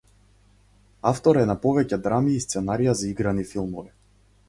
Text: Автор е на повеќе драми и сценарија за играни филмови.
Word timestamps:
Автор 1.09 1.39
е 1.43 1.45
на 1.51 1.57
повеќе 1.67 2.01
драми 2.09 2.35
и 2.39 2.43
сценарија 2.49 2.99
за 3.03 3.09
играни 3.15 3.51
филмови. 3.55 3.91